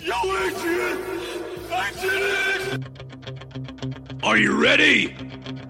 Yo, 0.00 0.14
Adrian! 0.14 0.98
I 1.72 1.90
did 2.00 2.82
it! 2.82 4.24
Are 4.24 4.36
you 4.36 4.60
ready? 4.60 5.16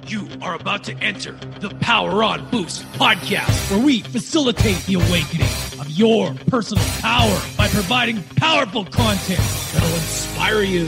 You 0.06 0.29
are 0.42 0.54
about 0.54 0.84
to 0.84 0.94
enter 0.96 1.33
the 1.60 1.71
Power 1.80 2.23
On 2.23 2.49
Boost 2.50 2.83
podcast, 2.92 3.70
where 3.70 3.84
we 3.84 4.00
facilitate 4.00 4.76
the 4.86 4.94
awakening 4.94 5.49
of 5.81 5.89
your 5.91 6.34
personal 6.49 6.84
power 7.00 7.41
by 7.57 7.68
providing 7.68 8.23
powerful 8.36 8.84
content 8.84 9.41
that'll 9.73 9.89
inspire 9.95 10.62
you, 10.62 10.87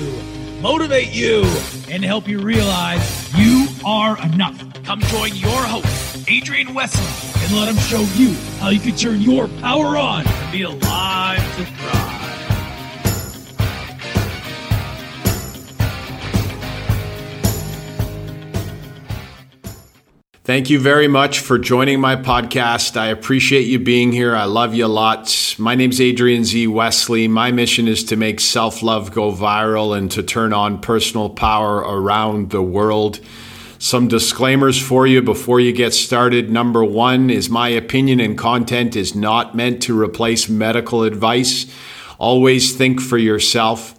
motivate 0.61 1.09
you, 1.09 1.45
and 1.89 2.05
help 2.05 2.27
you 2.29 2.41
realize 2.41 3.33
you 3.37 3.69
are 3.85 4.21
enough. 4.23 4.59
Come 4.85 5.01
join 5.03 5.35
your 5.37 5.63
host, 5.63 6.29
Adrian 6.29 6.75
Wesley, 6.75 7.43
and 7.45 7.57
let 7.57 7.69
him 7.69 7.77
show 7.77 8.01
you 8.21 8.35
how 8.59 8.71
you 8.71 8.81
can 8.81 8.97
turn 8.97 9.21
your 9.21 9.49
power 9.61 9.97
on 9.97 10.27
and 10.27 10.53
be 10.53 10.63
alive 10.63 11.39
to 11.57 11.65
thrive. 11.65 12.00
Thank 20.51 20.69
you 20.69 20.81
very 20.81 21.07
much 21.07 21.39
for 21.39 21.61
joining 21.61 22.01
my 22.01 22.17
podcast. 22.17 22.97
I 22.97 23.07
appreciate 23.07 23.69
you 23.69 23.79
being 23.79 24.11
here. 24.11 24.35
I 24.35 24.47
love 24.47 24.75
you 24.75 24.85
a 24.85 24.89
lot. 24.89 25.55
My 25.59 25.77
name's 25.77 26.01
Adrian 26.01 26.43
Z. 26.43 26.67
Wesley. 26.67 27.29
My 27.29 27.53
mission 27.53 27.87
is 27.87 28.03
to 28.07 28.17
make 28.17 28.41
self 28.41 28.83
love 28.83 29.13
go 29.13 29.31
viral 29.31 29.97
and 29.97 30.11
to 30.11 30.25
turn 30.25 30.53
on 30.53 30.81
personal 30.81 31.31
power 31.31 31.77
around 31.77 32.51
the 32.51 32.63
world. 32.63 33.21
Some 33.79 34.09
disclaimers 34.09 34.77
for 34.77 35.07
you 35.07 35.23
before 35.23 35.61
you 35.61 35.73
get 35.73 35.95
started. 35.95 36.51
Number 36.51 36.83
one 36.83 37.31
is 37.31 37.49
my 37.49 37.69
opinion 37.69 38.19
and 38.19 38.37
content 38.37 38.97
is 38.97 39.15
not 39.15 39.55
meant 39.55 39.81
to 39.85 39.97
replace 39.97 40.49
medical 40.49 41.05
advice. 41.05 41.73
Always 42.19 42.77
think 42.77 43.01
for 43.01 43.19
yourself. 43.19 43.95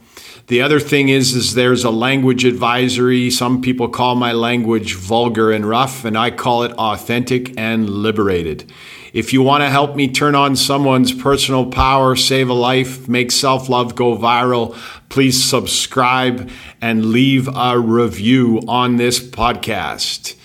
The 0.51 0.61
other 0.61 0.81
thing 0.81 1.07
is, 1.07 1.33
is 1.33 1.53
there's 1.53 1.85
a 1.85 1.89
language 1.89 2.43
advisory. 2.43 3.31
Some 3.31 3.61
people 3.61 3.87
call 3.87 4.15
my 4.15 4.33
language 4.33 4.95
vulgar 4.95 5.49
and 5.49 5.65
rough, 5.65 6.03
and 6.03 6.17
I 6.17 6.29
call 6.29 6.63
it 6.63 6.73
authentic 6.73 7.57
and 7.57 7.89
liberated. 7.89 8.69
If 9.13 9.31
you 9.31 9.43
want 9.43 9.61
to 9.61 9.69
help 9.69 9.95
me 9.95 10.09
turn 10.09 10.35
on 10.35 10.57
someone's 10.57 11.13
personal 11.13 11.67
power, 11.67 12.17
save 12.17 12.49
a 12.49 12.53
life, 12.53 13.07
make 13.07 13.31
self 13.31 13.69
love 13.69 13.95
go 13.95 14.17
viral, 14.17 14.75
please 15.07 15.41
subscribe 15.41 16.49
and 16.81 17.05
leave 17.05 17.47
a 17.47 17.79
review 17.79 18.61
on 18.67 18.97
this 18.97 19.25
podcast. 19.25 20.35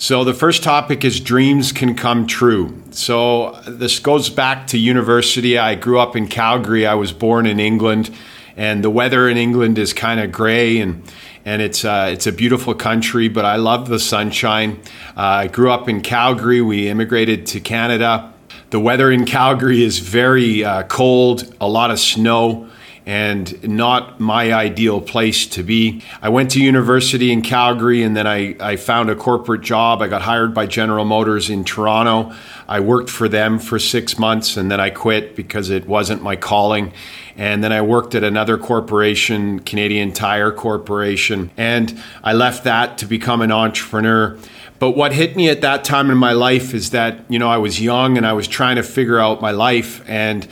So, 0.01 0.23
the 0.23 0.33
first 0.33 0.63
topic 0.63 1.05
is 1.05 1.19
dreams 1.19 1.71
can 1.71 1.93
come 1.93 2.25
true. 2.25 2.81
So, 2.89 3.61
this 3.67 3.99
goes 3.99 4.31
back 4.31 4.65
to 4.69 4.79
university. 4.79 5.59
I 5.59 5.75
grew 5.75 5.99
up 5.99 6.15
in 6.15 6.27
Calgary. 6.27 6.87
I 6.87 6.95
was 6.95 7.11
born 7.11 7.45
in 7.45 7.59
England, 7.59 8.09
and 8.57 8.83
the 8.83 8.89
weather 8.89 9.29
in 9.29 9.37
England 9.37 9.77
is 9.77 9.93
kind 9.93 10.19
of 10.19 10.31
gray 10.31 10.79
and 10.79 11.03
and 11.45 11.61
it's 11.61 11.85
uh, 11.85 12.09
it's 12.11 12.25
a 12.25 12.31
beautiful 12.31 12.73
country, 12.73 13.27
but 13.27 13.45
I 13.45 13.57
love 13.57 13.89
the 13.89 13.99
sunshine. 13.99 14.79
Uh, 15.15 15.45
I 15.45 15.47
grew 15.47 15.69
up 15.69 15.87
in 15.87 16.01
Calgary. 16.01 16.63
We 16.63 16.89
immigrated 16.89 17.45
to 17.53 17.59
Canada. 17.59 18.33
The 18.71 18.79
weather 18.79 19.11
in 19.11 19.25
Calgary 19.25 19.83
is 19.83 19.99
very 19.99 20.63
uh, 20.63 20.81
cold, 20.81 21.55
a 21.61 21.69
lot 21.69 21.91
of 21.91 21.99
snow, 21.99 22.67
and 23.05 23.67
not 23.67 24.19
my 24.19 24.53
ideal 24.53 25.01
place 25.01 25.47
to 25.47 25.63
be. 25.63 26.03
I 26.21 26.29
went 26.29 26.51
to 26.51 26.61
university 26.61 27.31
in 27.31 27.41
Calgary 27.41 28.03
and 28.03 28.15
then 28.15 28.27
I, 28.27 28.55
I 28.59 28.75
found 28.75 29.09
a 29.09 29.15
corporate 29.15 29.61
job. 29.61 30.01
I 30.01 30.07
got 30.07 30.21
hired 30.21 30.53
by 30.53 30.67
General 30.67 31.05
Motors 31.05 31.49
in 31.49 31.63
Toronto. 31.63 32.33
I 32.67 32.79
worked 32.79 33.09
for 33.09 33.27
them 33.27 33.59
for 33.59 33.79
six 33.79 34.19
months 34.19 34.55
and 34.55 34.69
then 34.69 34.79
I 34.79 34.91
quit 34.91 35.35
because 35.35 35.69
it 35.69 35.87
wasn't 35.87 36.21
my 36.21 36.35
calling. 36.35 36.93
And 37.35 37.63
then 37.63 37.71
I 37.71 37.81
worked 37.81 38.13
at 38.13 38.23
another 38.23 38.57
corporation, 38.57 39.59
Canadian 39.59 40.11
Tire 40.11 40.51
Corporation, 40.51 41.49
and 41.57 41.99
I 42.23 42.33
left 42.33 42.65
that 42.65 42.97
to 42.99 43.05
become 43.05 43.41
an 43.41 43.51
entrepreneur. 43.51 44.37
But 44.79 44.91
what 44.91 45.13
hit 45.13 45.35
me 45.35 45.47
at 45.47 45.61
that 45.61 45.83
time 45.83 46.09
in 46.09 46.17
my 46.17 46.33
life 46.33 46.73
is 46.73 46.89
that, 46.89 47.19
you 47.29 47.37
know, 47.37 47.49
I 47.49 47.57
was 47.57 47.79
young 47.79 48.17
and 48.17 48.25
I 48.25 48.33
was 48.33 48.47
trying 48.47 48.77
to 48.77 48.83
figure 48.83 49.19
out 49.19 49.39
my 49.39 49.51
life. 49.51 50.03
And 50.09 50.47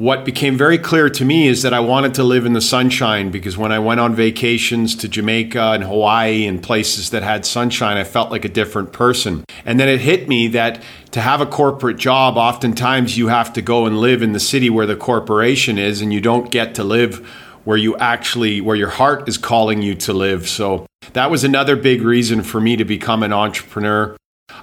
what 0.00 0.24
became 0.24 0.56
very 0.56 0.78
clear 0.78 1.10
to 1.10 1.26
me 1.26 1.46
is 1.46 1.60
that 1.60 1.74
I 1.74 1.80
wanted 1.80 2.14
to 2.14 2.24
live 2.24 2.46
in 2.46 2.54
the 2.54 2.62
sunshine 2.62 3.30
because 3.30 3.58
when 3.58 3.70
I 3.70 3.78
went 3.78 4.00
on 4.00 4.14
vacations 4.14 4.96
to 4.96 5.08
Jamaica 5.08 5.72
and 5.72 5.84
Hawaii 5.84 6.46
and 6.46 6.62
places 6.62 7.10
that 7.10 7.22
had 7.22 7.44
sunshine, 7.44 7.98
I 7.98 8.04
felt 8.04 8.30
like 8.30 8.46
a 8.46 8.48
different 8.48 8.94
person. 8.94 9.44
And 9.66 9.78
then 9.78 9.90
it 9.90 10.00
hit 10.00 10.26
me 10.26 10.48
that 10.48 10.82
to 11.10 11.20
have 11.20 11.42
a 11.42 11.46
corporate 11.46 11.98
job, 11.98 12.38
oftentimes 12.38 13.18
you 13.18 13.28
have 13.28 13.52
to 13.52 13.60
go 13.60 13.84
and 13.84 14.00
live 14.00 14.22
in 14.22 14.32
the 14.32 14.40
city 14.40 14.70
where 14.70 14.86
the 14.86 14.96
corporation 14.96 15.76
is, 15.76 16.00
and 16.00 16.14
you 16.14 16.22
don't 16.22 16.50
get 16.50 16.74
to 16.76 16.82
live 16.82 17.18
where 17.64 17.76
you 17.76 17.94
actually, 17.98 18.62
where 18.62 18.76
your 18.76 18.88
heart 18.88 19.28
is 19.28 19.36
calling 19.36 19.82
you 19.82 19.94
to 19.96 20.14
live. 20.14 20.48
So 20.48 20.86
that 21.12 21.30
was 21.30 21.44
another 21.44 21.76
big 21.76 22.00
reason 22.00 22.42
for 22.42 22.58
me 22.58 22.74
to 22.76 22.86
become 22.86 23.22
an 23.22 23.34
entrepreneur. 23.34 24.16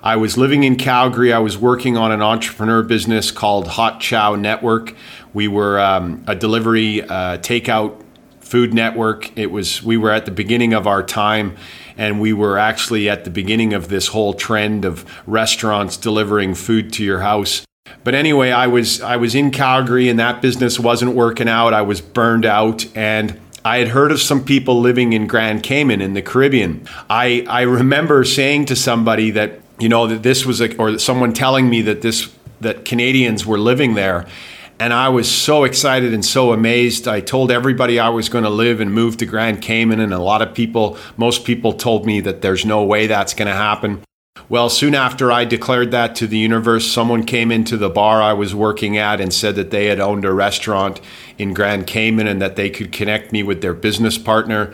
I 0.04 0.16
was 0.16 0.38
living 0.38 0.64
in 0.64 0.76
Calgary. 0.76 1.34
I 1.34 1.40
was 1.40 1.58
working 1.58 1.98
on 1.98 2.12
an 2.12 2.22
entrepreneur 2.22 2.84
business 2.84 3.32
called 3.32 3.68
Hot 3.68 4.00
Chow 4.00 4.36
Network. 4.36 4.96
We 5.38 5.48
were 5.48 5.80
um, 5.80 6.24
a 6.26 6.34
delivery 6.34 7.04
uh, 7.04 7.38
takeout 7.38 8.02
food 8.40 8.74
network. 8.74 9.38
It 9.38 9.52
was 9.52 9.84
we 9.84 9.96
were 9.96 10.10
at 10.10 10.26
the 10.26 10.32
beginning 10.32 10.74
of 10.74 10.88
our 10.88 11.04
time, 11.04 11.56
and 11.96 12.20
we 12.20 12.34
were 12.34 12.58
actually 12.58 13.08
at 13.08 13.24
the 13.24 13.30
beginning 13.30 13.72
of 13.72 13.88
this 13.88 14.08
whole 14.08 14.34
trend 14.34 14.84
of 14.84 15.06
restaurants 15.28 15.96
delivering 15.96 16.56
food 16.56 16.92
to 16.94 17.04
your 17.04 17.20
house. 17.20 17.68
But 18.04 18.16
anyway, 18.16 18.50
I 18.50 18.66
was 18.66 19.00
I 19.00 19.18
was 19.18 19.36
in 19.36 19.52
Calgary, 19.52 20.10
and 20.10 20.18
that 20.18 20.42
business 20.42 20.80
wasn't 20.80 21.14
working 21.14 21.48
out. 21.48 21.72
I 21.72 21.84
was 21.84 22.02
burned 22.02 22.48
out, 22.48 22.88
and 22.98 23.40
I 23.64 23.78
had 23.78 23.90
heard 23.90 24.12
of 24.12 24.20
some 24.20 24.44
people 24.44 24.80
living 24.82 25.14
in 25.14 25.28
Grand 25.28 25.62
Cayman 25.62 26.02
in 26.02 26.16
the 26.16 26.24
Caribbean. 26.24 26.88
I, 27.12 27.46
I 27.48 27.62
remember 27.62 28.24
saying 28.24 28.66
to 28.66 28.76
somebody 28.76 29.30
that, 29.32 29.60
you 29.78 29.88
know, 29.88 30.08
that 30.08 30.24
this 30.24 30.48
was 30.48 30.62
a, 30.62 30.76
or 30.78 30.98
someone 30.98 31.34
telling 31.34 31.70
me 31.70 31.84
that 31.84 32.02
this 32.02 32.34
that 32.60 32.86
Canadians 32.86 33.46
were 33.46 33.60
living 33.60 33.94
there. 33.94 34.26
And 34.80 34.94
I 34.94 35.10
was 35.10 35.30
so 35.30 35.64
excited 35.64 36.14
and 36.14 36.24
so 36.24 36.54
amazed. 36.54 37.08
I 37.08 37.20
told 37.20 37.52
everybody 37.52 38.00
I 38.00 38.10
was 38.10 38.30
going 38.30 38.44
to 38.44 38.50
live 38.50 38.80
and 38.80 38.94
move 38.94 39.18
to 39.18 39.26
Grand 39.26 39.60
Cayman, 39.60 40.00
and 40.00 40.14
a 40.14 40.20
lot 40.20 40.44
of 40.44 40.54
people, 40.54 40.98
most 41.18 41.46
people 41.46 41.74
told 41.74 42.06
me 42.06 42.22
that 42.22 42.42
there's 42.44 42.64
no 42.64 42.84
way 42.84 43.08
that's 43.08 43.34
going 43.34 43.48
to 43.48 43.56
happen. 43.56 44.04
Well, 44.50 44.70
soon 44.70 44.94
after 44.94 45.32
I 45.32 45.46
declared 45.46 45.90
that 45.92 46.16
to 46.18 46.28
the 46.28 46.38
universe, 46.38 46.90
someone 46.90 47.24
came 47.24 47.52
into 47.52 47.76
the 47.76 47.90
bar 47.90 48.22
I 48.22 48.34
was 48.34 48.54
working 48.54 48.98
at 48.98 49.20
and 49.20 49.34
said 49.34 49.56
that 49.56 49.72
they 49.72 49.88
had 49.88 50.00
owned 50.00 50.26
a 50.26 50.32
restaurant 50.32 51.02
in 51.40 51.56
Grand 51.56 51.88
Cayman 51.88 52.28
and 52.28 52.40
that 52.42 52.56
they 52.56 52.70
could 52.70 52.92
connect 52.92 53.32
me 53.32 53.42
with 53.42 53.62
their 53.62 53.74
business 53.74 54.20
partner. 54.20 54.74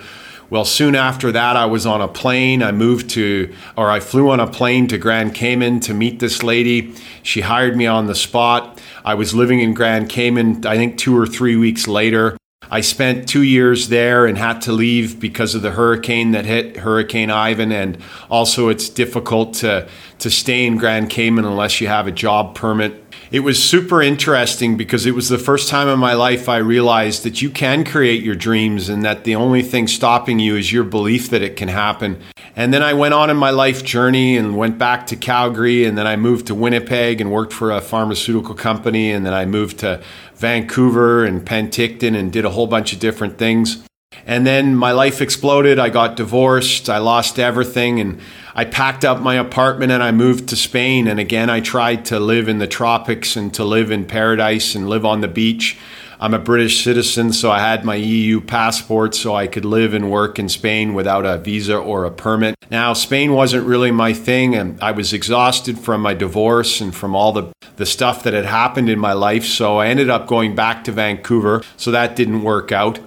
Well, 0.53 0.65
soon 0.65 0.93
after 0.93 1.31
that, 1.31 1.55
I 1.55 1.65
was 1.65 1.87
on 1.87 1.99
a 1.99 2.07
plane. 2.07 2.61
I 2.61 2.71
moved 2.71 3.09
to, 3.11 3.51
or 3.75 3.89
I 3.89 3.99
flew 3.99 4.29
on 4.29 4.39
a 4.39 4.45
plane 4.45 4.87
to 4.89 4.99
Grand 4.99 5.33
Cayman 5.33 5.79
to 5.79 5.95
meet 5.95 6.19
this 6.19 6.43
lady. 6.43 6.93
She 7.23 7.41
hired 7.41 7.75
me 7.75 7.87
on 7.87 8.05
the 8.05 8.13
spot. 8.13 8.79
I 9.03 9.15
was 9.15 9.33
living 9.33 9.61
in 9.61 9.73
Grand 9.73 10.09
Cayman, 10.09 10.63
I 10.67 10.77
think 10.77 10.99
two 10.99 11.17
or 11.17 11.25
three 11.25 11.55
weeks 11.55 11.87
later. 11.87 12.37
I 12.69 12.81
spent 12.81 13.27
two 13.27 13.41
years 13.41 13.89
there 13.89 14.27
and 14.27 14.37
had 14.37 14.61
to 14.61 14.71
leave 14.73 15.19
because 15.19 15.55
of 15.55 15.63
the 15.63 15.71
hurricane 15.71 16.33
that 16.33 16.45
hit 16.45 16.77
Hurricane 16.77 17.31
Ivan, 17.31 17.71
and 17.71 17.97
also 18.29 18.69
it's 18.69 18.89
difficult 18.89 19.55
to 19.55 19.89
to 20.19 20.29
stay 20.29 20.67
in 20.67 20.77
Grand 20.77 21.09
Cayman 21.09 21.45
unless 21.45 21.81
you 21.81 21.87
have 21.87 22.05
a 22.05 22.11
job 22.11 22.53
permit. 22.53 23.02
It 23.33 23.39
was 23.39 23.61
super 23.61 23.99
interesting 23.99 24.77
because 24.77 25.07
it 25.07 25.15
was 25.15 25.27
the 25.27 25.39
first 25.39 25.67
time 25.67 25.87
in 25.87 25.97
my 25.97 26.13
life 26.13 26.47
I 26.47 26.57
realized 26.57 27.23
that 27.23 27.41
you 27.41 27.49
can 27.49 27.83
create 27.83 28.21
your 28.21 28.35
dreams 28.35 28.89
and 28.89 29.03
that 29.05 29.23
the 29.23 29.33
only 29.33 29.63
thing 29.63 29.87
stopping 29.87 30.37
you 30.37 30.55
is 30.55 30.71
your 30.71 30.83
belief 30.83 31.31
that 31.31 31.41
it 31.41 31.55
can 31.55 31.67
happen. 31.67 32.21
And 32.55 32.71
then 32.71 32.83
I 32.83 32.93
went 32.93 33.15
on 33.15 33.31
in 33.31 33.37
my 33.37 33.49
life 33.49 33.83
journey 33.83 34.37
and 34.37 34.55
went 34.55 34.77
back 34.77 35.07
to 35.07 35.15
Calgary, 35.15 35.83
and 35.83 35.97
then 35.97 36.05
I 36.05 36.15
moved 36.15 36.45
to 36.45 36.53
Winnipeg 36.53 37.19
and 37.19 37.31
worked 37.31 37.53
for 37.53 37.71
a 37.71 37.81
pharmaceutical 37.81 38.53
company, 38.53 39.09
and 39.09 39.25
then 39.25 39.33
I 39.33 39.45
moved 39.45 39.79
to 39.79 40.03
Vancouver 40.35 41.25
and 41.25 41.43
Penticton 41.43 42.15
and 42.15 42.31
did 42.31 42.45
a 42.45 42.51
whole 42.51 42.67
bunch 42.67 42.93
of 42.93 42.99
different 42.99 43.39
things. 43.39 43.83
And 44.27 44.45
then 44.45 44.75
my 44.75 44.91
life 44.91 45.21
exploded. 45.21 45.79
I 45.79 45.89
got 45.89 46.15
divorced. 46.15 46.87
I 46.87 46.99
lost 46.99 47.39
everything. 47.39 47.99
And 47.99 48.19
I 48.55 48.65
packed 48.65 49.03
up 49.03 49.19
my 49.19 49.35
apartment 49.35 49.91
and 49.91 50.03
I 50.03 50.11
moved 50.11 50.49
to 50.49 50.55
Spain. 50.55 51.07
And 51.07 51.19
again, 51.19 51.49
I 51.49 51.59
tried 51.59 52.05
to 52.05 52.19
live 52.19 52.47
in 52.47 52.59
the 52.59 52.67
tropics 52.67 53.35
and 53.35 53.53
to 53.55 53.63
live 53.63 53.89
in 53.89 54.05
paradise 54.05 54.75
and 54.75 54.87
live 54.87 55.05
on 55.05 55.21
the 55.21 55.27
beach. 55.27 55.77
I'm 56.19 56.33
a 56.33 56.39
British 56.39 56.83
citizen, 56.83 57.33
so 57.33 57.51
I 57.51 57.59
had 57.59 57.83
my 57.83 57.95
EU 57.95 58.39
passport 58.39 59.13
so 59.13 59.35
I 59.35 59.47
could 59.47 59.65
live 59.65 59.93
and 59.93 60.09
work 60.09 60.39
in 60.39 60.47
Spain 60.47 60.93
without 60.93 61.25
a 61.25 61.37
visa 61.37 61.75
or 61.75 62.05
a 62.05 62.11
permit. 62.11 62.55
Now, 62.71 62.93
Spain 62.93 63.33
wasn't 63.33 63.67
really 63.67 63.91
my 63.91 64.13
thing, 64.13 64.55
and 64.55 64.81
I 64.81 64.91
was 64.91 65.11
exhausted 65.11 65.77
from 65.77 65.99
my 65.99 66.13
divorce 66.13 66.79
and 66.79 66.95
from 66.95 67.13
all 67.13 67.33
the, 67.33 67.51
the 67.75 67.85
stuff 67.85 68.23
that 68.23 68.33
had 68.33 68.45
happened 68.45 68.89
in 68.89 68.99
my 68.99 69.11
life, 69.11 69.43
so 69.43 69.79
I 69.79 69.87
ended 69.87 70.09
up 70.09 70.27
going 70.27 70.55
back 70.55 70.85
to 70.85 70.93
Vancouver, 70.93 71.61
so 71.75 71.91
that 71.91 72.15
didn't 72.15 72.43
work 72.43 72.71
out. 72.71 72.99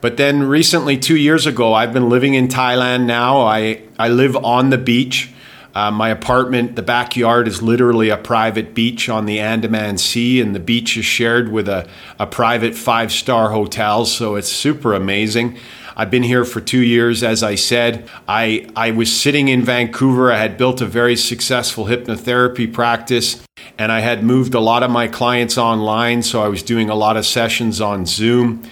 But 0.00 0.16
then 0.16 0.44
recently, 0.44 0.96
two 0.96 1.16
years 1.16 1.46
ago, 1.46 1.74
I've 1.74 1.92
been 1.92 2.08
living 2.08 2.34
in 2.34 2.48
Thailand 2.48 3.04
now. 3.04 3.40
I, 3.40 3.82
I 3.98 4.08
live 4.08 4.36
on 4.36 4.70
the 4.70 4.78
beach. 4.78 5.32
Uh, 5.74 5.90
my 5.90 6.08
apartment, 6.08 6.76
the 6.76 6.82
backyard 6.82 7.46
is 7.46 7.62
literally 7.62 8.08
a 8.08 8.16
private 8.16 8.74
beach 8.74 9.08
on 9.08 9.26
the 9.26 9.38
Andaman 9.38 9.98
Sea, 9.98 10.40
and 10.40 10.54
the 10.54 10.60
beach 10.60 10.96
is 10.96 11.04
shared 11.04 11.52
with 11.52 11.68
a, 11.68 11.88
a 12.18 12.26
private 12.26 12.74
five 12.74 13.12
star 13.12 13.50
hotel, 13.50 14.04
so 14.04 14.36
it's 14.36 14.48
super 14.48 14.94
amazing. 14.94 15.58
I've 15.96 16.10
been 16.12 16.22
here 16.22 16.44
for 16.44 16.60
two 16.60 16.82
years, 16.82 17.24
as 17.24 17.42
I 17.42 17.56
said. 17.56 18.08
I, 18.28 18.70
I 18.76 18.92
was 18.92 19.12
sitting 19.12 19.48
in 19.48 19.62
Vancouver. 19.62 20.32
I 20.32 20.38
had 20.38 20.56
built 20.56 20.80
a 20.80 20.86
very 20.86 21.16
successful 21.16 21.86
hypnotherapy 21.86 22.72
practice, 22.72 23.44
and 23.76 23.90
I 23.90 24.00
had 24.00 24.22
moved 24.22 24.54
a 24.54 24.60
lot 24.60 24.84
of 24.84 24.92
my 24.92 25.08
clients 25.08 25.58
online, 25.58 26.22
so 26.22 26.40
I 26.40 26.48
was 26.48 26.62
doing 26.62 26.88
a 26.88 26.94
lot 26.94 27.16
of 27.16 27.26
sessions 27.26 27.80
on 27.80 28.06
Zoom. 28.06 28.62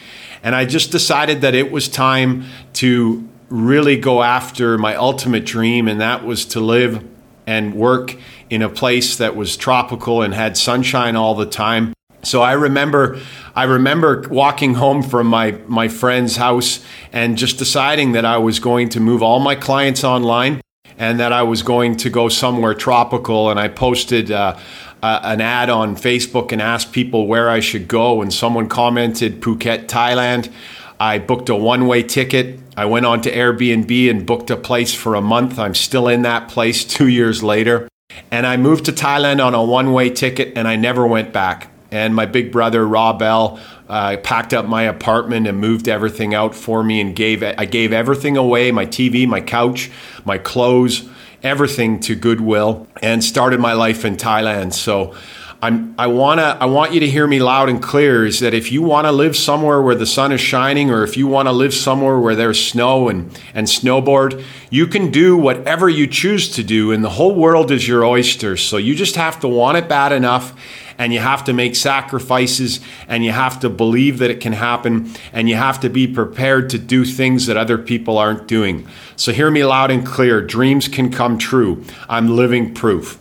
And 0.47 0.55
I 0.55 0.65
just 0.65 0.93
decided 0.93 1.41
that 1.41 1.57
it 1.57 1.73
was 1.73 1.89
time 1.89 2.45
to 2.75 3.29
really 3.49 3.97
go 3.97 4.23
after 4.23 4.79
my 4.79 4.95
ultimate 4.95 5.45
dream, 5.45 5.89
and 5.89 6.01
that 6.01 6.25
was 6.25 6.45
to 6.45 6.61
live 6.61 7.05
and 7.49 7.75
work 7.75 8.15
in 8.49 8.63
a 8.63 8.69
place 8.69 9.17
that 9.17 9.35
was 9.35 9.57
tropical 9.57 10.23
and 10.23 10.33
had 10.33 10.57
sunshine 10.57 11.17
all 11.17 11.35
the 11.35 11.47
time. 11.47 11.93
So 12.23 12.43
I 12.43 12.53
remember 12.53 13.19
I 13.57 13.65
remember 13.65 14.25
walking 14.31 14.75
home 14.75 15.03
from 15.03 15.27
my 15.27 15.59
my 15.67 15.89
friend's 15.89 16.37
house 16.37 16.79
and 17.13 17.37
just 17.37 17.59
deciding 17.59 18.13
that 18.13 18.25
I 18.25 18.39
was 18.39 18.61
going 18.61 18.89
to 18.91 19.01
move 19.01 19.25
all 19.25 19.41
my 19.41 19.57
clients 19.57 20.05
online 20.05 20.61
and 20.97 21.19
that 21.19 21.33
I 21.33 21.43
was 21.43 21.63
going 21.63 21.97
to 21.97 22.11
go 22.11 22.29
somewhere 22.29 22.75
tropical 22.75 23.51
and 23.51 23.59
I 23.59 23.67
posted 23.67 24.31
uh, 24.31 24.57
uh, 25.03 25.21
an 25.23 25.41
ad 25.41 25.71
on 25.71 25.97
Facebook 25.97 26.53
and 26.53 26.63
asked 26.63 26.93
people 26.93 27.27
where 27.27 27.49
I 27.49 27.61
should 27.61 27.89
go 27.89 28.23
and 28.23 28.33
someone 28.33 28.69
commented 28.69 29.41
Phuket, 29.41 29.87
Thailand. 29.87 30.51
I 30.99 31.19
booked 31.19 31.49
a 31.49 31.55
one 31.55 31.87
way 31.87 32.03
ticket. 32.03 32.59
I 32.77 32.87
went 32.87 33.07
on 33.07 33.21
to 33.23 33.33
Airbnb 33.33 34.11
and 34.11 34.27
booked 34.27 34.51
a 34.51 34.57
place 34.57 34.95
for 34.95 35.15
a 35.15 35.21
month. 35.21 35.59
I'm 35.59 35.75
still 35.75 36.09
in 36.09 36.23
that 36.23 36.49
place 36.49 36.85
two 36.97 37.09
years 37.09 37.43
later. 37.43 37.89
And 38.31 38.47
I 38.47 38.57
moved 38.57 38.87
to 38.87 38.93
Thailand 38.93 39.45
on 39.45 39.55
a 39.55 39.63
one 39.63 39.93
way 39.93 40.11
ticket 40.11 40.57
and 40.57 40.67
I 40.67 40.77
never 40.77 41.07
went 41.07 41.33
back. 41.33 41.71
And 41.91 42.15
my 42.15 42.27
big 42.27 42.51
brother, 42.51 42.87
Rob 42.87 43.21
Bell, 43.21 43.61
uh, 43.89 44.17
packed 44.23 44.53
up 44.53 44.67
my 44.67 44.83
apartment 44.83 45.47
and 45.47 45.59
moved 45.59 45.89
everything 45.89 46.35
out 46.35 46.55
for 46.55 46.83
me 46.83 47.01
and 47.01 47.15
gave 47.15 47.43
I 47.43 47.65
gave 47.65 47.93
everything 47.93 48.37
away 48.37 48.73
my 48.73 48.87
TV, 48.87 49.27
my 49.29 49.41
couch, 49.41 49.91
my 50.25 50.39
clothes, 50.39 51.09
everything 51.43 52.01
to 52.01 52.15
Goodwill 52.15 52.87
and 53.03 53.23
started 53.23 53.61
my 53.61 53.73
life 53.73 54.05
in 54.05 54.17
Thailand. 54.17 54.73
So 54.73 55.15
I'm, 55.63 55.95
I 55.99 56.07
wanna 56.07 56.59
I 56.61 56.67
want 56.67 56.93
you 56.93 57.01
to 57.01 57.09
hear 57.09 57.27
me 57.27 57.41
loud 57.41 57.71
and 57.71 57.83
clear 57.83 58.27
is 58.27 58.41
that 58.41 58.53
if 58.53 58.71
you 58.71 58.83
want 58.83 59.07
to 59.07 59.13
live 59.13 59.35
somewhere 59.35 59.81
where 59.81 59.95
the 59.95 60.07
sun 60.07 60.31
is 60.31 60.41
shining 60.41 60.91
or 60.91 61.03
if 61.03 61.17
you 61.17 61.27
want 61.27 61.49
to 61.49 61.53
live 61.53 61.73
somewhere 61.73 62.19
where 62.19 62.37
there's 62.37 62.63
snow 62.63 63.09
and, 63.09 63.37
and 63.55 63.67
snowboard, 63.67 64.45
you 64.69 64.87
can 64.87 65.11
do 65.11 65.37
whatever 65.37 65.89
you 65.89 66.07
choose 66.07 66.51
to 66.57 66.63
do 66.63 66.93
and 66.93 67.03
the 67.03 67.11
whole 67.11 67.35
world 67.35 67.71
is 67.71 67.89
your 67.89 68.05
oyster. 68.05 68.57
So 68.59 68.77
you 68.77 68.95
just 68.95 69.17
have 69.17 69.41
to 69.41 69.49
want 69.49 69.79
it 69.79 69.89
bad 69.89 70.13
enough 70.13 70.55
and 70.99 71.13
you 71.13 71.21
have 71.21 71.45
to 71.45 71.53
make 71.53 71.77
sacrifices 71.77 72.81
and 73.09 73.25
you 73.25 73.33
have 73.33 73.61
to 73.61 73.69
believe 73.69 74.19
that 74.19 74.31
it 74.31 74.41
can 74.41 74.53
happen 74.53 75.13
and 75.33 75.49
you 75.49 75.57
have 75.57 75.81
to 75.81 75.89
be 75.89 76.07
prepared 76.07 76.71
to 76.71 76.79
do 76.79 77.05
things 77.05 77.47
that 77.47 77.57
other 77.57 77.79
people 77.79 78.19
aren't 78.19 78.47
doing. 78.47 78.87
So 79.17 79.33
hear 79.33 79.51
me 79.51 79.65
loud 79.65 79.91
and 79.91 80.07
clear. 80.07 80.41
Dreams 80.41 80.89
can 80.89 81.11
come 81.11 81.39
true. 81.39 81.85
I'm 82.09 82.35
living 82.37 82.75
proof. 82.75 83.19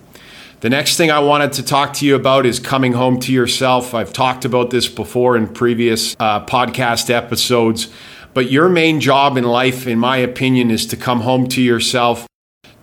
The 0.61 0.69
next 0.69 0.97
thing 0.97 1.11
I 1.11 1.19
wanted 1.19 1.53
to 1.53 1.63
talk 1.63 1.93
to 1.95 2.05
you 2.05 2.15
about 2.15 2.45
is 2.45 2.59
coming 2.59 2.93
home 2.93 3.19
to 3.19 3.31
yourself. 3.31 3.93
I've 3.93 4.13
talked 4.13 4.45
about 4.45 4.71
this 4.71 4.87
before 4.87 5.37
in 5.37 5.47
previous 5.47 6.15
uh, 6.19 6.43
podcast 6.45 7.09
episodes, 7.09 7.89
but 8.33 8.49
your 8.49 8.67
main 8.67 8.99
job 8.99 9.37
in 9.37 9.43
life, 9.43 9.85
in 9.85 9.99
my 9.99 10.17
opinion, 10.17 10.71
is 10.71 10.85
to 10.87 10.97
come 10.97 11.21
home 11.21 11.47
to 11.49 11.61
yourself, 11.61 12.25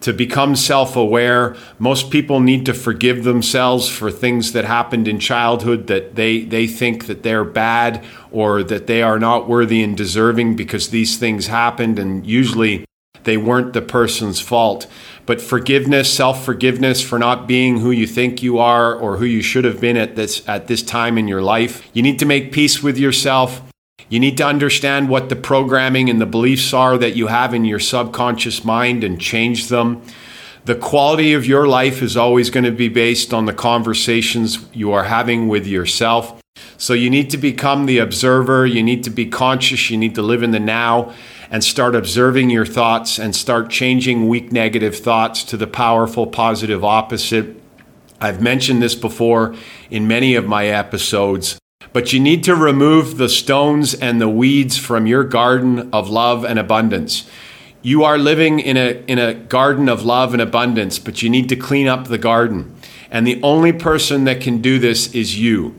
to 0.03 0.13
become 0.13 0.55
self 0.55 0.97
aware. 0.97 1.57
Most 1.79 2.11
people 2.11 2.41
need 2.41 2.67
to 2.67 2.75
forgive 2.75 3.25
themselves 3.25 3.89
for 3.89 4.11
things 4.11 4.53
that 4.53 4.65
happened 4.65 5.09
in 5.09 5.19
childhood 5.19 5.87
that 5.87 6.15
they, 6.15 6.43
they 6.43 6.67
think 6.67 7.07
that 7.07 7.23
they're 7.23 7.45
bad 7.45 8.05
or 8.31 8.63
that 8.63 8.87
they 8.87 9.03
are 9.03 9.19
not 9.19 9.49
worthy 9.49 9.83
and 9.83 9.97
deserving 9.97 10.57
because 10.57 10.91
these 10.91 11.17
things 11.17 11.47
happened, 11.47 11.99
and 11.99 12.27
usually 12.27 12.85
they 13.25 13.37
weren't 13.37 13.73
the 13.73 13.83
person's 13.83 14.41
fault. 14.41 14.87
But 15.27 15.41
forgiveness, 15.41 16.13
self-forgiveness 16.13 17.01
for 17.01 17.19
not 17.19 17.47
being 17.47 17.79
who 17.79 17.91
you 17.93 18.07
think 18.07 18.43
you 18.43 18.59
are 18.59 18.95
or 18.95 19.19
who 19.19 19.25
you 19.25 19.43
should 19.43 19.65
have 19.65 19.81
been 19.81 19.97
at 19.97 20.17
this 20.17 20.47
at 20.49 20.67
this 20.67 20.83
time 20.83 21.17
in 21.17 21.29
your 21.29 21.43
life. 21.43 21.89
You 21.93 22.03
need 22.03 22.19
to 22.19 22.27
make 22.27 22.53
peace 22.53 22.83
with 22.83 22.99
yourself. 22.99 23.63
You 24.09 24.21
need 24.21 24.37
to 24.39 24.47
understand 24.47 25.09
what 25.09 25.29
the 25.29 25.37
programming 25.37 26.11
and 26.11 26.21
the 26.21 26.27
beliefs 26.27 26.73
are 26.73 26.99
that 26.99 27.17
you 27.17 27.29
have 27.29 27.55
in 27.55 27.65
your 27.65 27.79
subconscious 27.79 28.65
mind 28.65 29.05
and 29.05 29.21
change 29.21 29.69
them. 29.69 30.03
The 30.65 30.75
quality 30.75 31.33
of 31.33 31.45
your 31.47 31.67
life 31.67 32.03
is 32.03 32.17
always 32.17 32.51
going 32.51 32.65
to 32.65 32.71
be 32.71 32.89
based 32.89 33.35
on 33.35 33.47
the 33.47 33.53
conversations 33.53 34.65
you 34.73 34.93
are 34.93 35.05
having 35.05 35.49
with 35.49 35.67
yourself. 35.67 36.41
So 36.77 36.95
you 36.95 37.11
need 37.11 37.31
to 37.31 37.37
become 37.37 37.87
the 37.87 37.99
observer, 37.99 38.67
you 38.67 38.83
need 38.83 39.05
to 39.05 39.11
be 39.11 39.27
conscious, 39.27 39.91
you 39.91 39.97
need 39.97 40.15
to 40.15 40.23
live 40.23 40.43
in 40.43 40.51
the 40.51 40.61
now 40.61 41.15
and 41.51 41.63
start 41.63 41.95
observing 41.95 42.51
your 42.51 42.67
thoughts 42.67 43.19
and 43.19 43.37
start 43.37 43.71
changing 43.71 44.29
weak 44.29 44.53
negative 44.53 44.97
thoughts 44.97 45.45
to 45.45 45.57
the 45.57 45.67
powerful 45.67 46.27
positive 46.27 46.85
opposite. 46.85 47.61
I've 48.21 48.41
mentioned 48.41 48.83
this 48.83 48.95
before 48.95 49.55
in 49.91 50.07
many 50.09 50.35
of 50.35 50.47
my 50.47 50.67
episodes, 50.67 51.59
but 51.93 52.13
you 52.13 52.21
need 52.21 52.43
to 52.45 52.55
remove 52.55 53.19
the 53.19 53.29
stones 53.29 53.95
and 53.95 54.21
the 54.21 54.29
weeds 54.29 54.79
from 54.79 55.07
your 55.07 55.25
garden 55.25 55.91
of 55.93 56.09
love 56.09 56.45
and 56.45 56.59
abundance. 56.59 57.29
You 57.83 58.05
are 58.05 58.17
living 58.17 58.61
in 58.61 58.77
a, 58.77 59.03
in 59.07 59.19
a 59.19 59.35
garden 59.35 59.89
of 59.89 60.05
love 60.05 60.33
and 60.33 60.41
abundance, 60.41 60.99
but 60.99 61.23
you 61.23 61.29
need 61.29 61.49
to 61.49 61.57
clean 61.57 61.89
up 61.89 62.07
the 62.07 62.19
garden. 62.19 62.75
And 63.11 63.27
the 63.27 63.43
only 63.43 63.73
person 63.73 64.25
that 64.25 64.41
can 64.41 64.63
do 64.63 64.79
this 64.79 65.13
is 65.15 65.39
you. 65.39 65.75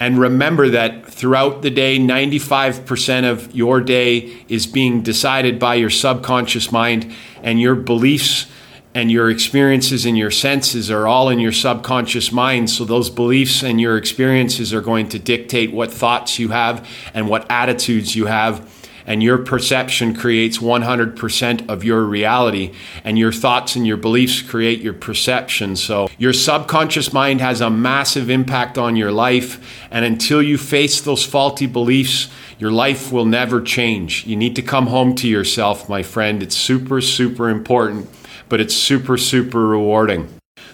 And 0.00 0.18
remember 0.18 0.68
that 0.70 1.04
throughout 1.06 1.62
the 1.62 1.70
day, 1.70 1.98
95% 1.98 3.28
of 3.28 3.54
your 3.54 3.80
day 3.80 4.44
is 4.48 4.66
being 4.66 5.02
decided 5.02 5.58
by 5.58 5.74
your 5.74 5.90
subconscious 5.90 6.70
mind, 6.70 7.12
and 7.42 7.60
your 7.60 7.74
beliefs 7.74 8.46
and 8.94 9.10
your 9.10 9.30
experiences 9.30 10.06
and 10.06 10.16
your 10.16 10.30
senses 10.30 10.90
are 10.90 11.06
all 11.06 11.28
in 11.28 11.38
your 11.38 11.52
subconscious 11.52 12.32
mind. 12.32 12.70
So 12.70 12.84
those 12.84 13.10
beliefs 13.10 13.62
and 13.62 13.80
your 13.80 13.96
experiences 13.96 14.72
are 14.72 14.80
going 14.80 15.08
to 15.10 15.18
dictate 15.18 15.72
what 15.72 15.92
thoughts 15.92 16.38
you 16.38 16.48
have 16.48 16.88
and 17.14 17.28
what 17.28 17.50
attitudes 17.50 18.16
you 18.16 18.26
have. 18.26 18.74
And 19.06 19.22
your 19.22 19.38
perception 19.38 20.14
creates 20.14 20.58
100% 20.58 21.66
of 21.70 21.82
your 21.82 22.02
reality, 22.02 22.74
and 23.02 23.18
your 23.18 23.32
thoughts 23.32 23.74
and 23.74 23.86
your 23.86 23.96
beliefs 23.96 24.42
create 24.42 24.82
your 24.82 24.92
perception. 24.92 25.76
So, 25.76 26.10
your 26.18 26.34
subconscious 26.34 27.10
mind 27.10 27.40
has 27.40 27.62
a 27.62 27.70
massive 27.70 28.28
impact 28.28 28.76
on 28.76 28.96
your 28.96 29.10
life. 29.10 29.86
And 29.90 30.04
until 30.04 30.42
you 30.42 30.58
face 30.58 31.00
those 31.00 31.24
faulty 31.24 31.64
beliefs, 31.64 32.28
your 32.58 32.70
life 32.70 33.10
will 33.10 33.24
never 33.24 33.62
change. 33.62 34.26
You 34.26 34.36
need 34.36 34.54
to 34.56 34.62
come 34.62 34.88
home 34.88 35.14
to 35.14 35.28
yourself, 35.28 35.88
my 35.88 36.02
friend. 36.02 36.42
It's 36.42 36.56
super, 36.56 37.00
super 37.00 37.48
important 37.48 38.10
but 38.48 38.60
it's 38.60 38.74
super, 38.74 39.16
super 39.16 39.66
rewarding. 39.66 40.28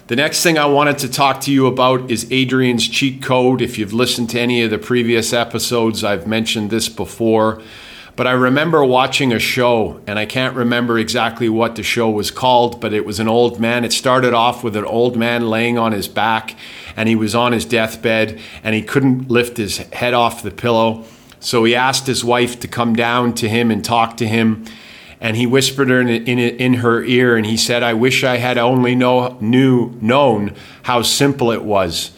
The 0.07 0.15
next 0.15 0.43
thing 0.43 0.57
I 0.57 0.67
wanted 0.67 0.99
to 0.99 1.09
talk 1.09 1.41
to 1.41 1.51
you 1.51 1.65
about 1.65 2.11
is 2.11 2.31
Adrian's 2.31 2.87
cheat 2.87 3.23
code. 3.23 3.61
If 3.61 3.79
you've 3.79 3.93
listened 3.93 4.29
to 4.31 4.39
any 4.39 4.61
of 4.61 4.69
the 4.69 4.77
previous 4.77 5.33
episodes, 5.33 6.03
I've 6.03 6.27
mentioned 6.27 6.69
this 6.69 6.89
before. 6.89 7.61
But 8.15 8.27
I 8.27 8.31
remember 8.31 8.85
watching 8.85 9.33
a 9.33 9.39
show, 9.39 9.99
and 10.07 10.17
I 10.17 10.25
can't 10.25 10.55
remember 10.55 10.97
exactly 10.97 11.49
what 11.49 11.75
the 11.75 11.83
show 11.83 12.09
was 12.09 12.31
called, 12.31 12.79
but 12.79 12.93
it 12.93 13.05
was 13.05 13.19
an 13.19 13.27
old 13.27 13.59
man. 13.59 13.83
It 13.83 13.91
started 13.91 14.33
off 14.33 14.63
with 14.63 14.77
an 14.77 14.85
old 14.85 15.17
man 15.17 15.49
laying 15.49 15.77
on 15.77 15.91
his 15.91 16.07
back, 16.07 16.55
and 16.95 17.09
he 17.09 17.15
was 17.15 17.35
on 17.35 17.51
his 17.51 17.65
deathbed, 17.65 18.39
and 18.63 18.73
he 18.73 18.81
couldn't 18.81 19.29
lift 19.29 19.57
his 19.57 19.77
head 19.77 20.13
off 20.13 20.43
the 20.43 20.51
pillow. 20.51 21.03
So 21.41 21.65
he 21.65 21.75
asked 21.75 22.07
his 22.07 22.23
wife 22.23 22.59
to 22.61 22.67
come 22.67 22.95
down 22.95 23.33
to 23.35 23.49
him 23.49 23.69
and 23.69 23.83
talk 23.83 24.15
to 24.17 24.27
him 24.27 24.65
and 25.19 25.37
he 25.37 25.45
whispered 25.45 25.89
in, 25.89 26.07
in, 26.07 26.39
in 26.39 26.73
her 26.75 27.03
ear 27.03 27.35
and 27.35 27.45
he 27.45 27.57
said, 27.57 27.83
I 27.83 27.93
wish 27.93 28.23
I 28.23 28.37
had 28.37 28.57
only 28.57 28.95
know, 28.95 29.37
knew, 29.39 29.97
known 30.01 30.53
how 30.83 31.01
simple 31.01 31.51
it 31.51 31.63
was. 31.63 32.11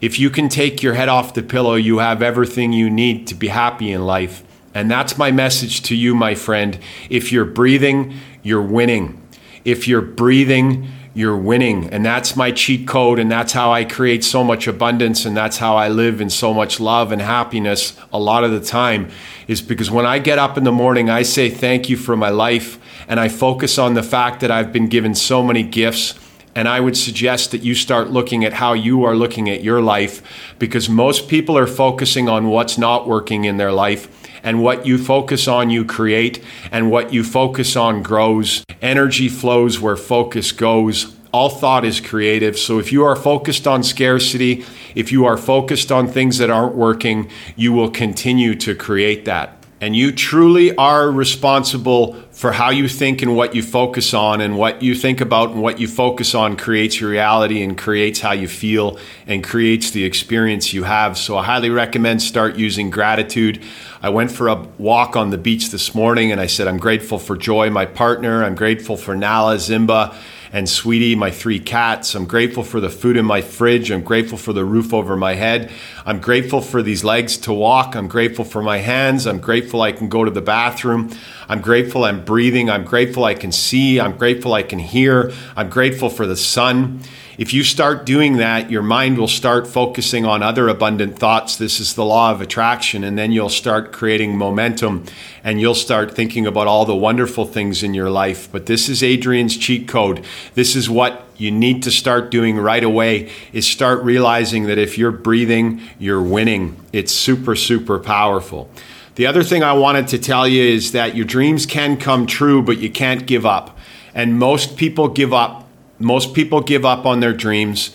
If 0.00 0.18
you 0.18 0.30
can 0.30 0.48
take 0.48 0.82
your 0.82 0.94
head 0.94 1.08
off 1.08 1.34
the 1.34 1.42
pillow, 1.42 1.74
you 1.74 1.98
have 1.98 2.22
everything 2.22 2.72
you 2.72 2.88
need 2.88 3.26
to 3.28 3.34
be 3.34 3.48
happy 3.48 3.92
in 3.92 4.06
life. 4.06 4.42
And 4.72 4.90
that's 4.90 5.18
my 5.18 5.30
message 5.30 5.82
to 5.82 5.96
you, 5.96 6.14
my 6.14 6.34
friend. 6.34 6.78
If 7.08 7.32
you're 7.32 7.44
breathing, 7.44 8.14
you're 8.42 8.62
winning. 8.62 9.20
If 9.64 9.86
you're 9.86 10.00
breathing, 10.00 10.88
you're 11.12 11.36
winning. 11.36 11.88
And 11.90 12.04
that's 12.04 12.36
my 12.36 12.52
cheat 12.52 12.86
code. 12.86 13.18
And 13.18 13.30
that's 13.30 13.52
how 13.52 13.72
I 13.72 13.84
create 13.84 14.22
so 14.24 14.44
much 14.44 14.66
abundance. 14.66 15.24
And 15.24 15.36
that's 15.36 15.58
how 15.58 15.76
I 15.76 15.88
live 15.88 16.20
in 16.20 16.30
so 16.30 16.54
much 16.54 16.78
love 16.78 17.12
and 17.12 17.20
happiness 17.20 17.98
a 18.12 18.18
lot 18.18 18.44
of 18.44 18.52
the 18.52 18.60
time. 18.60 19.10
Is 19.48 19.60
because 19.60 19.90
when 19.90 20.06
I 20.06 20.18
get 20.18 20.38
up 20.38 20.56
in 20.56 20.64
the 20.64 20.72
morning, 20.72 21.10
I 21.10 21.22
say 21.22 21.50
thank 21.50 21.88
you 21.88 21.96
for 21.96 22.16
my 22.16 22.30
life. 22.30 22.78
And 23.08 23.18
I 23.18 23.28
focus 23.28 23.78
on 23.78 23.94
the 23.94 24.02
fact 24.02 24.40
that 24.40 24.50
I've 24.50 24.72
been 24.72 24.88
given 24.88 25.14
so 25.14 25.42
many 25.42 25.62
gifts. 25.62 26.14
And 26.54 26.68
I 26.68 26.80
would 26.80 26.96
suggest 26.96 27.52
that 27.52 27.62
you 27.62 27.74
start 27.74 28.10
looking 28.10 28.44
at 28.44 28.54
how 28.54 28.72
you 28.72 29.04
are 29.04 29.14
looking 29.14 29.48
at 29.48 29.62
your 29.62 29.80
life 29.80 30.22
because 30.58 30.88
most 30.88 31.28
people 31.28 31.56
are 31.56 31.66
focusing 31.66 32.28
on 32.28 32.48
what's 32.48 32.76
not 32.76 33.06
working 33.06 33.44
in 33.44 33.56
their 33.56 33.72
life 33.72 34.19
and 34.42 34.62
what 34.62 34.86
you 34.86 34.98
focus 34.98 35.46
on, 35.48 35.70
you 35.70 35.84
create, 35.84 36.42
and 36.70 36.90
what 36.90 37.12
you 37.12 37.24
focus 37.24 37.76
on 37.76 38.02
grows. 38.02 38.64
Energy 38.80 39.28
flows 39.28 39.80
where 39.80 39.96
focus 39.96 40.52
goes. 40.52 41.16
All 41.32 41.48
thought 41.48 41.84
is 41.84 42.00
creative. 42.00 42.58
So 42.58 42.78
if 42.78 42.90
you 42.90 43.04
are 43.04 43.14
focused 43.14 43.66
on 43.66 43.82
scarcity, 43.82 44.64
if 44.94 45.12
you 45.12 45.24
are 45.26 45.36
focused 45.36 45.92
on 45.92 46.08
things 46.08 46.38
that 46.38 46.50
aren't 46.50 46.74
working, 46.74 47.30
you 47.56 47.72
will 47.72 47.90
continue 47.90 48.54
to 48.56 48.74
create 48.74 49.24
that. 49.26 49.59
And 49.82 49.96
you 49.96 50.12
truly 50.12 50.76
are 50.76 51.10
responsible 51.10 52.14
for 52.32 52.52
how 52.52 52.68
you 52.68 52.86
think 52.86 53.22
and 53.22 53.34
what 53.34 53.54
you 53.54 53.62
focus 53.62 54.12
on, 54.12 54.42
and 54.42 54.58
what 54.58 54.82
you 54.82 54.94
think 54.94 55.20
about 55.20 55.50
and 55.50 55.62
what 55.62 55.80
you 55.80 55.88
focus 55.88 56.34
on 56.34 56.56
creates 56.56 57.00
your 57.00 57.10
reality 57.10 57.62
and 57.62 57.78
creates 57.78 58.20
how 58.20 58.32
you 58.32 58.46
feel 58.46 58.98
and 59.26 59.42
creates 59.42 59.90
the 59.90 60.04
experience 60.04 60.74
you 60.74 60.84
have. 60.84 61.16
So 61.16 61.38
I 61.38 61.44
highly 61.44 61.70
recommend 61.70 62.20
start 62.20 62.56
using 62.56 62.90
gratitude. 62.90 63.62
I 64.02 64.10
went 64.10 64.30
for 64.30 64.48
a 64.48 64.66
walk 64.78 65.16
on 65.16 65.30
the 65.30 65.38
beach 65.38 65.70
this 65.70 65.94
morning 65.94 66.30
and 66.30 66.40
I 66.40 66.46
said, 66.46 66.68
I'm 66.68 66.78
grateful 66.78 67.18
for 67.18 67.36
Joy, 67.36 67.70
my 67.70 67.86
partner. 67.86 68.44
I'm 68.44 68.54
grateful 68.54 68.96
for 68.96 69.14
Nala, 69.16 69.56
Zimba 69.56 70.14
and 70.52 70.68
Sweetie, 70.68 71.14
my 71.14 71.30
three 71.30 71.60
cats. 71.60 72.14
I'm 72.14 72.24
grateful 72.24 72.64
for 72.64 72.80
the 72.80 72.90
food 72.90 73.16
in 73.16 73.24
my 73.24 73.40
fridge. 73.40 73.90
I'm 73.90 74.02
grateful 74.02 74.36
for 74.36 74.52
the 74.52 74.64
roof 74.64 74.92
over 74.92 75.16
my 75.16 75.34
head. 75.34 75.70
I'm 76.04 76.20
grateful 76.20 76.60
for 76.60 76.82
these 76.82 77.04
legs 77.04 77.36
to 77.38 77.52
walk. 77.52 77.94
I'm 77.94 78.08
grateful 78.08 78.44
for 78.44 78.60
my 78.60 78.78
hands. 78.78 79.26
I'm 79.26 79.38
grateful 79.38 79.80
I 79.82 79.92
can 79.92 80.08
go 80.08 80.24
to 80.24 80.30
the 80.30 80.40
bathroom. 80.40 81.10
I'm 81.50 81.60
grateful 81.60 82.04
I'm 82.04 82.24
breathing. 82.24 82.70
I'm 82.70 82.84
grateful 82.84 83.24
I 83.24 83.34
can 83.34 83.50
see. 83.50 83.98
I'm 83.98 84.16
grateful 84.16 84.54
I 84.54 84.62
can 84.62 84.78
hear. 84.78 85.32
I'm 85.56 85.68
grateful 85.68 86.08
for 86.08 86.24
the 86.24 86.36
sun. 86.36 87.00
If 87.38 87.52
you 87.52 87.64
start 87.64 88.06
doing 88.06 88.36
that, 88.36 88.70
your 88.70 88.82
mind 88.82 89.18
will 89.18 89.26
start 89.26 89.66
focusing 89.66 90.24
on 90.24 90.44
other 90.44 90.68
abundant 90.68 91.18
thoughts. 91.18 91.56
This 91.56 91.80
is 91.80 91.94
the 91.94 92.04
law 92.04 92.30
of 92.30 92.40
attraction. 92.40 93.02
And 93.02 93.18
then 93.18 93.32
you'll 93.32 93.48
start 93.48 93.90
creating 93.90 94.38
momentum 94.38 95.06
and 95.42 95.60
you'll 95.60 95.74
start 95.74 96.14
thinking 96.14 96.46
about 96.46 96.68
all 96.68 96.84
the 96.84 96.94
wonderful 96.94 97.46
things 97.46 97.82
in 97.82 97.94
your 97.94 98.10
life. 98.10 98.48
But 98.52 98.66
this 98.66 98.88
is 98.88 99.02
Adrian's 99.02 99.56
cheat 99.56 99.88
code. 99.88 100.24
This 100.54 100.76
is 100.76 100.88
what 100.88 101.26
you 101.36 101.50
need 101.50 101.82
to 101.82 101.90
start 101.90 102.30
doing 102.30 102.58
right 102.58 102.84
away 102.84 103.32
is 103.52 103.66
start 103.66 104.04
realizing 104.04 104.66
that 104.66 104.78
if 104.78 104.96
you're 104.96 105.10
breathing, 105.10 105.80
you're 105.98 106.22
winning. 106.22 106.76
It's 106.92 107.10
super, 107.10 107.56
super 107.56 107.98
powerful. 107.98 108.70
The 109.16 109.26
other 109.26 109.42
thing 109.42 109.62
I 109.62 109.72
wanted 109.72 110.08
to 110.08 110.18
tell 110.18 110.46
you 110.46 110.62
is 110.62 110.92
that 110.92 111.16
your 111.16 111.26
dreams 111.26 111.66
can 111.66 111.96
come 111.96 112.26
true, 112.26 112.62
but 112.62 112.78
you 112.78 112.90
can't 112.90 113.26
give 113.26 113.44
up. 113.44 113.76
And 114.14 114.38
most 114.38 114.76
people 114.76 115.08
give 115.08 115.32
up 115.32 115.66
most 116.00 116.32
people 116.32 116.62
give 116.62 116.84
up 116.84 117.04
on 117.04 117.20
their 117.20 117.34
dreams. 117.34 117.94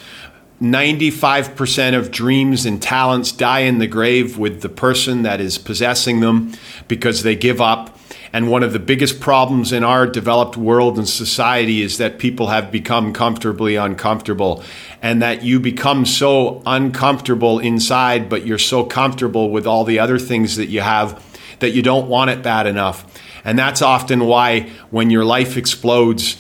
95% 0.62 1.98
of 1.98 2.12
dreams 2.12 2.66
and 2.66 2.82
talents 2.82 3.32
die 3.32 3.62
in 3.62 3.80
the 3.80 3.88
grave 3.88 4.38
with 4.38 4.62
the 4.62 4.70
person 4.70 5.24
that 5.24 5.42
is 5.42 5.58
possessing 5.58 6.22
them 6.22 6.54
because 6.88 7.24
they 7.24 7.36
give 7.36 7.60
up. 7.60 7.95
And 8.36 8.52
one 8.52 8.64
of 8.64 8.74
the 8.74 8.80
biggest 8.80 9.22
problems 9.22 9.72
in 9.72 9.86
our 9.86 10.06
developed 10.06 10.58
world 10.58 10.98
and 10.98 11.08
society 11.08 11.82
is 11.82 12.00
that 12.00 12.20
people 12.20 12.48
have 12.48 12.70
become 12.70 13.14
comfortably 13.14 13.78
uncomfortable 13.78 14.62
and 15.02 15.22
that 15.22 15.44
you 15.44 15.58
become 15.58 16.06
so 16.06 16.62
uncomfortable 16.66 17.60
inside, 17.60 18.28
but 18.28 18.46
you're 18.46 18.58
so 18.58 18.84
comfortable 18.84 19.52
with 19.52 19.66
all 19.66 19.86
the 19.86 20.00
other 20.00 20.20
things 20.20 20.58
that 20.58 20.66
you 20.66 20.82
have 20.82 21.24
that 21.60 21.70
you 21.70 21.82
don't 21.82 22.10
want 22.10 22.30
it 22.30 22.44
bad 22.44 22.68
enough. 22.68 23.06
And 23.46 23.58
that's 23.58 23.82
often 23.82 24.26
why 24.26 24.70
when 24.90 25.10
your 25.10 25.24
life 25.24 25.56
explodes, 25.56 26.36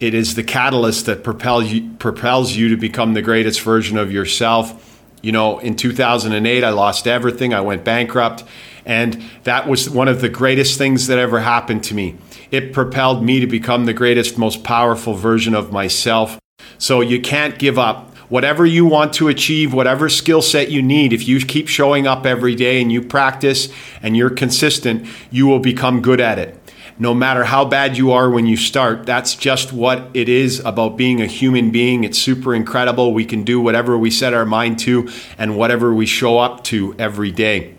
it 0.00 0.14
is 0.14 0.36
the 0.36 0.42
catalyst 0.42 1.04
that 1.04 1.22
propels 1.22 1.66
you, 1.70 1.90
propels 1.98 2.56
you 2.56 2.70
to 2.70 2.78
become 2.78 3.12
the 3.12 3.20
greatest 3.20 3.60
version 3.60 3.98
of 3.98 4.10
yourself. 4.10 5.02
You 5.20 5.32
know, 5.32 5.58
in 5.58 5.76
2008, 5.76 6.64
I 6.64 6.70
lost 6.70 7.06
everything. 7.06 7.52
I 7.52 7.60
went 7.60 7.84
bankrupt. 7.84 8.42
And 8.84 9.22
that 9.44 9.68
was 9.68 9.88
one 9.88 10.08
of 10.08 10.20
the 10.20 10.28
greatest 10.28 10.78
things 10.78 11.06
that 11.06 11.18
ever 11.18 11.40
happened 11.40 11.84
to 11.84 11.94
me. 11.94 12.16
It 12.50 12.72
propelled 12.72 13.24
me 13.24 13.40
to 13.40 13.46
become 13.46 13.84
the 13.84 13.92
greatest, 13.92 14.38
most 14.38 14.64
powerful 14.64 15.14
version 15.14 15.54
of 15.54 15.72
myself. 15.72 16.38
So 16.78 17.00
you 17.00 17.20
can't 17.20 17.58
give 17.58 17.78
up. 17.78 18.08
Whatever 18.28 18.64
you 18.64 18.86
want 18.86 19.12
to 19.14 19.26
achieve, 19.28 19.74
whatever 19.74 20.08
skill 20.08 20.40
set 20.40 20.70
you 20.70 20.82
need, 20.82 21.12
if 21.12 21.26
you 21.26 21.40
keep 21.40 21.66
showing 21.66 22.06
up 22.06 22.24
every 22.24 22.54
day 22.54 22.80
and 22.80 22.92
you 22.92 23.02
practice 23.02 23.68
and 24.02 24.16
you're 24.16 24.30
consistent, 24.30 25.06
you 25.30 25.46
will 25.46 25.58
become 25.58 26.00
good 26.00 26.20
at 26.20 26.38
it 26.38 26.60
no 27.00 27.14
matter 27.14 27.44
how 27.44 27.64
bad 27.64 27.96
you 27.96 28.12
are 28.12 28.28
when 28.28 28.44
you 28.44 28.58
start, 28.58 29.06
that's 29.06 29.34
just 29.34 29.72
what 29.72 30.10
it 30.12 30.28
is 30.28 30.60
about 30.60 30.98
being 30.98 31.22
a 31.22 31.26
human 31.26 31.70
being. 31.70 32.04
It's 32.04 32.18
super 32.18 32.54
incredible. 32.54 33.14
We 33.14 33.24
can 33.24 33.42
do 33.42 33.58
whatever 33.58 33.96
we 33.96 34.10
set 34.10 34.34
our 34.34 34.44
mind 34.44 34.78
to 34.80 35.08
and 35.38 35.56
whatever 35.56 35.94
we 35.94 36.04
show 36.04 36.38
up 36.38 36.62
to 36.64 36.94
every 36.98 37.30
day. 37.30 37.74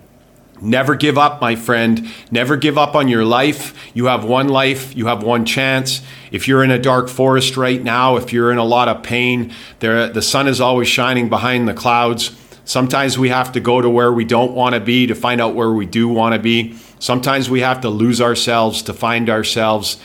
Never 0.62 0.96
give 0.96 1.18
up, 1.18 1.42
my 1.42 1.56
friend. 1.56 2.08
Never 2.30 2.56
give 2.56 2.78
up 2.78 2.96
on 2.96 3.08
your 3.08 3.26
life. 3.26 3.76
You 3.96 4.06
have 4.06 4.24
one 4.24 4.48
life, 4.48 4.96
you 4.96 5.08
have 5.08 5.24
one 5.24 5.44
chance. 5.44 6.02
If 6.32 6.48
you're 6.48 6.64
in 6.64 6.70
a 6.70 6.78
dark 6.78 7.10
forest 7.10 7.58
right 7.58 7.84
now, 7.84 8.16
if 8.16 8.32
you're 8.32 8.52
in 8.52 8.60
a 8.60 8.64
lot 8.64 8.88
of 8.88 9.02
pain, 9.02 9.52
there, 9.80 10.08
the 10.08 10.22
sun 10.22 10.48
is 10.48 10.62
always 10.62 10.88
shining 10.88 11.30
behind 11.30 11.68
the 11.68 11.74
clouds. 11.74 12.38
Sometimes 12.64 13.18
we 13.18 13.30
have 13.30 13.52
to 13.54 13.60
go 13.60 13.82
to 13.82 13.90
where 13.90 14.14
we 14.14 14.24
don't 14.24 14.54
want 14.54 14.76
to 14.76 14.80
be 14.80 15.08
to 15.08 15.16
find 15.16 15.42
out 15.42 15.56
where 15.56 15.72
we 15.72 15.86
do 15.86 16.08
want 16.08 16.36
to 16.36 16.40
be. 16.40 16.78
Sometimes 17.00 17.50
we 17.50 17.62
have 17.62 17.82
to 17.82 17.90
lose 17.90 18.22
ourselves 18.22 18.84
to 18.84 18.94
find 18.94 19.30
ourselves, 19.30 19.98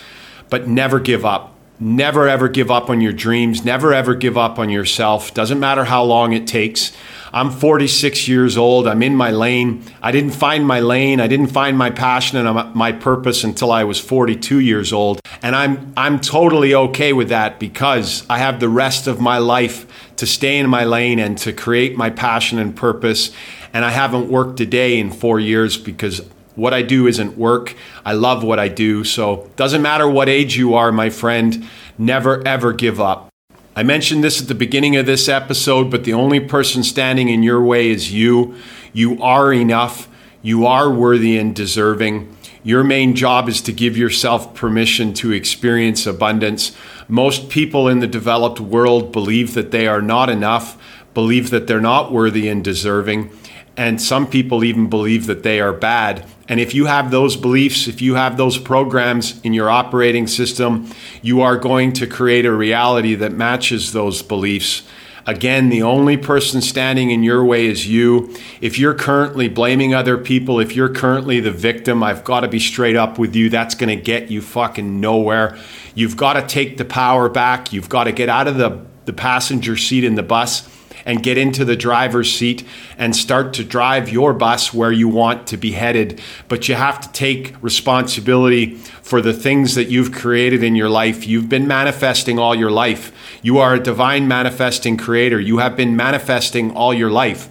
but 0.48 0.66
never 0.66 0.98
give 0.98 1.24
up. 1.24 1.55
Never 1.78 2.26
ever 2.26 2.48
give 2.48 2.70
up 2.70 2.88
on 2.88 3.02
your 3.02 3.12
dreams. 3.12 3.64
Never 3.64 3.92
ever 3.92 4.14
give 4.14 4.38
up 4.38 4.58
on 4.58 4.70
yourself. 4.70 5.34
Doesn't 5.34 5.60
matter 5.60 5.84
how 5.84 6.02
long 6.04 6.32
it 6.32 6.46
takes. 6.46 6.92
I'm 7.34 7.50
46 7.50 8.28
years 8.28 8.56
old. 8.56 8.86
I'm 8.88 9.02
in 9.02 9.14
my 9.14 9.30
lane. 9.30 9.82
I 10.00 10.10
didn't 10.10 10.30
find 10.30 10.66
my 10.66 10.80
lane. 10.80 11.20
I 11.20 11.26
didn't 11.26 11.48
find 11.48 11.76
my 11.76 11.90
passion 11.90 12.38
and 12.38 12.74
my 12.74 12.92
purpose 12.92 13.44
until 13.44 13.70
I 13.70 13.84
was 13.84 14.00
42 14.00 14.60
years 14.60 14.90
old. 14.90 15.20
And 15.42 15.54
I'm 15.54 15.92
I'm 15.98 16.18
totally 16.18 16.74
okay 16.74 17.12
with 17.12 17.28
that 17.28 17.60
because 17.60 18.24
I 18.30 18.38
have 18.38 18.58
the 18.58 18.70
rest 18.70 19.06
of 19.06 19.20
my 19.20 19.36
life 19.36 19.86
to 20.16 20.26
stay 20.26 20.56
in 20.56 20.70
my 20.70 20.84
lane 20.84 21.18
and 21.18 21.36
to 21.38 21.52
create 21.52 21.94
my 21.94 22.08
passion 22.08 22.58
and 22.58 22.74
purpose. 22.74 23.32
And 23.74 23.84
I 23.84 23.90
haven't 23.90 24.30
worked 24.30 24.58
a 24.60 24.66
day 24.66 24.98
in 24.98 25.10
4 25.10 25.38
years 25.38 25.76
because 25.76 26.22
what 26.56 26.74
I 26.74 26.82
do 26.82 27.06
isn't 27.06 27.38
work. 27.38 27.74
I 28.04 28.14
love 28.14 28.42
what 28.42 28.58
I 28.58 28.68
do. 28.68 29.04
So, 29.04 29.48
doesn't 29.56 29.82
matter 29.82 30.08
what 30.08 30.28
age 30.28 30.56
you 30.56 30.74
are, 30.74 30.90
my 30.90 31.10
friend. 31.10 31.66
Never, 31.96 32.46
ever 32.46 32.72
give 32.72 33.00
up. 33.00 33.28
I 33.76 33.82
mentioned 33.82 34.24
this 34.24 34.40
at 34.40 34.48
the 34.48 34.54
beginning 34.54 34.96
of 34.96 35.06
this 35.06 35.28
episode, 35.28 35.90
but 35.90 36.04
the 36.04 36.14
only 36.14 36.40
person 36.40 36.82
standing 36.82 37.28
in 37.28 37.42
your 37.42 37.62
way 37.62 37.90
is 37.90 38.12
you. 38.12 38.54
You 38.92 39.22
are 39.22 39.52
enough. 39.52 40.08
You 40.42 40.66
are 40.66 40.90
worthy 40.90 41.36
and 41.36 41.54
deserving. 41.54 42.34
Your 42.62 42.82
main 42.82 43.14
job 43.14 43.48
is 43.48 43.60
to 43.60 43.72
give 43.72 43.96
yourself 43.96 44.54
permission 44.54 45.12
to 45.14 45.30
experience 45.30 46.06
abundance. 46.06 46.76
Most 47.06 47.48
people 47.48 47.86
in 47.86 48.00
the 48.00 48.06
developed 48.06 48.58
world 48.58 49.12
believe 49.12 49.54
that 49.54 49.70
they 49.70 49.86
are 49.86 50.02
not 50.02 50.30
enough, 50.30 50.76
believe 51.14 51.50
that 51.50 51.66
they're 51.66 51.80
not 51.80 52.10
worthy 52.10 52.48
and 52.48 52.64
deserving, 52.64 53.30
and 53.76 54.00
some 54.02 54.26
people 54.26 54.64
even 54.64 54.88
believe 54.88 55.26
that 55.26 55.42
they 55.42 55.60
are 55.60 55.72
bad. 55.72 56.24
And 56.48 56.60
if 56.60 56.74
you 56.74 56.86
have 56.86 57.10
those 57.10 57.36
beliefs, 57.36 57.88
if 57.88 58.00
you 58.00 58.14
have 58.14 58.36
those 58.36 58.58
programs 58.58 59.40
in 59.42 59.52
your 59.52 59.68
operating 59.68 60.26
system, 60.26 60.90
you 61.20 61.40
are 61.40 61.56
going 61.56 61.92
to 61.94 62.06
create 62.06 62.46
a 62.46 62.52
reality 62.52 63.14
that 63.16 63.32
matches 63.32 63.92
those 63.92 64.22
beliefs. 64.22 64.82
Again, 65.26 65.70
the 65.70 65.82
only 65.82 66.16
person 66.16 66.60
standing 66.60 67.10
in 67.10 67.24
your 67.24 67.44
way 67.44 67.66
is 67.66 67.88
you. 67.88 68.32
If 68.60 68.78
you're 68.78 68.94
currently 68.94 69.48
blaming 69.48 69.92
other 69.92 70.16
people, 70.16 70.60
if 70.60 70.76
you're 70.76 70.88
currently 70.88 71.40
the 71.40 71.50
victim, 71.50 72.04
I've 72.04 72.22
got 72.22 72.40
to 72.40 72.48
be 72.48 72.60
straight 72.60 72.94
up 72.94 73.18
with 73.18 73.34
you. 73.34 73.50
That's 73.50 73.74
going 73.74 73.88
to 73.88 74.00
get 74.00 74.30
you 74.30 74.40
fucking 74.40 75.00
nowhere. 75.00 75.58
You've 75.96 76.16
got 76.16 76.34
to 76.34 76.46
take 76.46 76.76
the 76.76 76.84
power 76.84 77.28
back. 77.28 77.72
You've 77.72 77.88
got 77.88 78.04
to 78.04 78.12
get 78.12 78.28
out 78.28 78.46
of 78.46 78.56
the, 78.56 78.86
the 79.06 79.12
passenger 79.12 79.76
seat 79.76 80.04
in 80.04 80.14
the 80.14 80.22
bus 80.22 80.75
and 81.06 81.22
get 81.22 81.38
into 81.38 81.64
the 81.64 81.76
driver's 81.76 82.30
seat 82.30 82.64
and 82.98 83.16
start 83.16 83.54
to 83.54 83.64
drive 83.64 84.10
your 84.10 84.34
bus 84.34 84.74
where 84.74 84.92
you 84.92 85.08
want 85.08 85.46
to 85.46 85.56
be 85.56 85.72
headed. 85.72 86.20
But 86.48 86.68
you 86.68 86.74
have 86.74 87.00
to 87.00 87.12
take 87.12 87.54
responsibility 87.62 88.74
for 88.74 89.22
the 89.22 89.32
things 89.32 89.74
that 89.76 89.88
you've 89.88 90.12
created 90.12 90.62
in 90.62 90.74
your 90.74 90.90
life. 90.90 91.26
You've 91.26 91.48
been 91.48 91.66
manifesting 91.66 92.38
all 92.38 92.54
your 92.54 92.70
life. 92.70 93.12
You 93.40 93.58
are 93.58 93.74
a 93.74 93.80
divine 93.82 94.28
manifesting 94.28 94.98
creator. 94.98 95.40
You 95.40 95.58
have 95.58 95.76
been 95.76 95.96
manifesting 95.96 96.72
all 96.72 96.92
your 96.92 97.10
life 97.10 97.48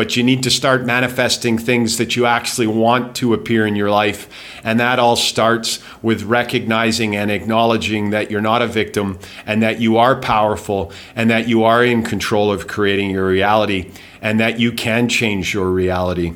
but 0.00 0.16
you 0.16 0.22
need 0.22 0.42
to 0.42 0.50
start 0.50 0.86
manifesting 0.86 1.58
things 1.58 1.98
that 1.98 2.16
you 2.16 2.24
actually 2.24 2.66
want 2.66 3.14
to 3.14 3.34
appear 3.34 3.66
in 3.66 3.76
your 3.76 3.90
life. 3.90 4.30
And 4.64 4.80
that 4.80 4.98
all 4.98 5.14
starts 5.14 5.78
with 6.00 6.22
recognizing 6.22 7.14
and 7.14 7.30
acknowledging 7.30 8.08
that 8.08 8.30
you're 8.30 8.40
not 8.40 8.62
a 8.62 8.66
victim 8.66 9.18
and 9.44 9.62
that 9.62 9.78
you 9.78 9.98
are 9.98 10.18
powerful 10.18 10.90
and 11.14 11.28
that 11.28 11.48
you 11.48 11.64
are 11.64 11.84
in 11.84 12.02
control 12.02 12.50
of 12.50 12.66
creating 12.66 13.10
your 13.10 13.26
reality 13.26 13.90
and 14.22 14.40
that 14.40 14.58
you 14.58 14.72
can 14.72 15.06
change 15.06 15.52
your 15.52 15.70
reality. 15.70 16.32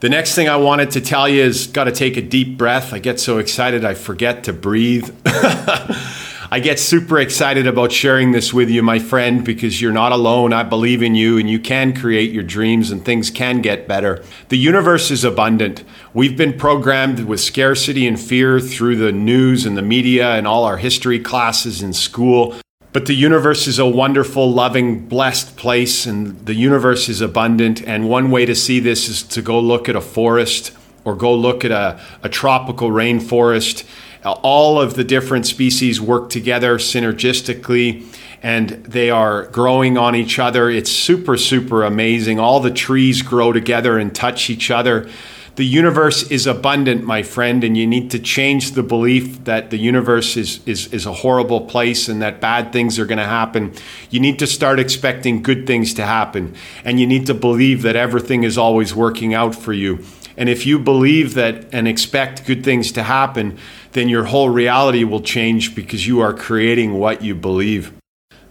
The 0.00 0.08
next 0.08 0.34
thing 0.34 0.48
I 0.48 0.56
wanted 0.56 0.90
to 0.92 1.02
tell 1.02 1.28
you 1.28 1.42
is 1.42 1.66
got 1.66 1.84
to 1.84 1.92
take 1.92 2.16
a 2.16 2.22
deep 2.22 2.56
breath. 2.56 2.94
I 2.94 2.98
get 2.98 3.20
so 3.20 3.36
excited 3.36 3.84
I 3.84 3.92
forget 3.92 4.44
to 4.44 4.54
breathe. 4.54 5.14
I 6.52 6.60
get 6.60 6.78
super 6.78 7.18
excited 7.18 7.66
about 7.66 7.92
sharing 7.92 8.32
this 8.32 8.52
with 8.52 8.68
you, 8.68 8.82
my 8.82 8.98
friend, 8.98 9.42
because 9.42 9.80
you're 9.80 9.90
not 9.90 10.12
alone. 10.12 10.52
I 10.52 10.62
believe 10.64 11.02
in 11.02 11.14
you 11.14 11.38
and 11.38 11.48
you 11.48 11.58
can 11.58 11.94
create 11.94 12.30
your 12.30 12.42
dreams 12.42 12.90
and 12.90 13.02
things 13.02 13.30
can 13.30 13.62
get 13.62 13.88
better. 13.88 14.22
The 14.50 14.58
universe 14.58 15.10
is 15.10 15.24
abundant. 15.24 15.82
We've 16.12 16.36
been 16.36 16.58
programmed 16.58 17.20
with 17.20 17.40
scarcity 17.40 18.06
and 18.06 18.20
fear 18.20 18.60
through 18.60 18.96
the 18.96 19.12
news 19.12 19.64
and 19.64 19.78
the 19.78 19.82
media 19.82 20.32
and 20.32 20.46
all 20.46 20.64
our 20.64 20.76
history 20.76 21.18
classes 21.18 21.80
in 21.80 21.94
school. 21.94 22.54
But 22.92 23.06
the 23.06 23.14
universe 23.14 23.66
is 23.66 23.78
a 23.78 23.86
wonderful, 23.86 24.52
loving, 24.52 25.08
blessed 25.08 25.56
place, 25.56 26.04
and 26.04 26.38
the 26.44 26.52
universe 26.52 27.08
is 27.08 27.22
abundant. 27.22 27.80
And 27.80 28.10
one 28.10 28.30
way 28.30 28.44
to 28.44 28.54
see 28.54 28.78
this 28.78 29.08
is 29.08 29.22
to 29.22 29.40
go 29.40 29.58
look 29.58 29.88
at 29.88 29.96
a 29.96 30.02
forest 30.02 30.76
or 31.06 31.16
go 31.16 31.34
look 31.34 31.64
at 31.64 31.70
a, 31.70 31.98
a 32.22 32.28
tropical 32.28 32.90
rainforest 32.90 33.86
all 34.24 34.80
of 34.80 34.94
the 34.94 35.04
different 35.04 35.46
species 35.46 36.00
work 36.00 36.30
together 36.30 36.78
synergistically 36.78 38.06
and 38.42 38.70
they 38.84 39.08
are 39.08 39.46
growing 39.46 39.96
on 39.96 40.16
each 40.16 40.38
other. 40.38 40.68
It's 40.68 40.90
super, 40.90 41.36
super 41.36 41.84
amazing. 41.84 42.40
All 42.40 42.58
the 42.60 42.72
trees 42.72 43.22
grow 43.22 43.52
together 43.52 43.98
and 43.98 44.12
touch 44.14 44.50
each 44.50 44.70
other. 44.70 45.08
The 45.54 45.64
universe 45.66 46.30
is 46.30 46.46
abundant, 46.46 47.04
my 47.04 47.22
friend, 47.22 47.62
and 47.62 47.76
you 47.76 47.86
need 47.86 48.10
to 48.12 48.18
change 48.18 48.72
the 48.72 48.82
belief 48.82 49.44
that 49.44 49.68
the 49.68 49.76
universe 49.76 50.34
is, 50.36 50.66
is, 50.66 50.92
is 50.94 51.04
a 51.04 51.12
horrible 51.12 51.60
place 51.60 52.08
and 52.08 52.22
that 52.22 52.40
bad 52.40 52.72
things 52.72 52.98
are 52.98 53.04
going 53.04 53.18
to 53.18 53.24
happen. 53.24 53.74
You 54.08 54.18
need 54.18 54.38
to 54.38 54.46
start 54.46 54.80
expecting 54.80 55.42
good 55.42 55.66
things 55.66 55.92
to 55.94 56.06
happen, 56.06 56.54
and 56.86 56.98
you 56.98 57.06
need 57.06 57.26
to 57.26 57.34
believe 57.34 57.82
that 57.82 57.96
everything 57.96 58.44
is 58.44 58.56
always 58.56 58.94
working 58.94 59.34
out 59.34 59.54
for 59.54 59.74
you. 59.74 60.02
And 60.36 60.48
if 60.48 60.66
you 60.66 60.78
believe 60.78 61.34
that 61.34 61.66
and 61.72 61.86
expect 61.86 62.46
good 62.46 62.64
things 62.64 62.92
to 62.92 63.02
happen, 63.02 63.58
then 63.92 64.08
your 64.08 64.24
whole 64.24 64.48
reality 64.48 65.04
will 65.04 65.20
change 65.20 65.74
because 65.74 66.06
you 66.06 66.20
are 66.20 66.32
creating 66.32 66.94
what 66.94 67.22
you 67.22 67.34
believe. 67.34 67.92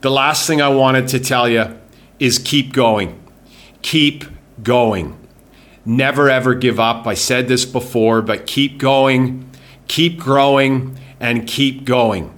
The 0.01 0.11
last 0.11 0.47
thing 0.47 0.61
I 0.61 0.69
wanted 0.69 1.07
to 1.09 1.19
tell 1.19 1.47
you 1.49 1.77
is 2.19 2.39
keep 2.39 2.73
going. 2.73 3.19
Keep 3.81 4.25
going. 4.63 5.17
Never 5.85 6.29
ever 6.29 6.53
give 6.53 6.79
up. 6.79 7.07
I 7.07 7.15
said 7.15 7.47
this 7.47 7.65
before, 7.65 8.21
but 8.21 8.45
keep 8.45 8.77
going, 8.77 9.49
keep 9.87 10.19
growing, 10.19 10.97
and 11.19 11.47
keep 11.47 11.85
going. 11.85 12.37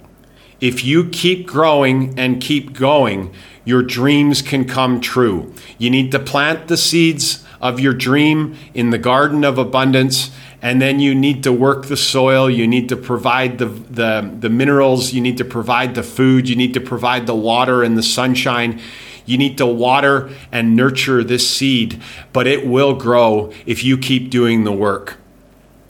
If 0.60 0.84
you 0.84 1.08
keep 1.10 1.46
growing 1.46 2.18
and 2.18 2.40
keep 2.40 2.72
going, 2.72 3.34
your 3.64 3.82
dreams 3.82 4.42
can 4.42 4.66
come 4.66 5.00
true. 5.00 5.52
You 5.78 5.90
need 5.90 6.12
to 6.12 6.18
plant 6.18 6.68
the 6.68 6.76
seeds 6.76 7.44
of 7.60 7.80
your 7.80 7.94
dream 7.94 8.56
in 8.74 8.90
the 8.90 8.98
garden 8.98 9.44
of 9.44 9.58
abundance 9.58 10.30
and 10.60 10.80
then 10.80 10.98
you 10.98 11.14
need 11.14 11.42
to 11.42 11.52
work 11.52 11.86
the 11.86 11.96
soil 11.96 12.50
you 12.50 12.66
need 12.66 12.88
to 12.88 12.96
provide 12.96 13.58
the, 13.58 13.66
the, 13.66 14.34
the 14.40 14.50
minerals 14.50 15.12
you 15.12 15.20
need 15.20 15.38
to 15.38 15.44
provide 15.44 15.94
the 15.94 16.02
food 16.02 16.46
you 16.46 16.56
need 16.56 16.74
to 16.74 16.80
provide 16.80 17.26
the 17.26 17.34
water 17.34 17.82
and 17.82 17.96
the 17.96 18.02
sunshine 18.02 18.78
you 19.24 19.38
need 19.38 19.56
to 19.56 19.66
water 19.66 20.28
and 20.52 20.76
nurture 20.76 21.24
this 21.24 21.48
seed 21.48 22.00
but 22.34 22.46
it 22.46 22.66
will 22.66 22.94
grow 22.94 23.50
if 23.64 23.82
you 23.82 23.96
keep 23.96 24.30
doing 24.30 24.64
the 24.64 24.72
work 24.72 25.16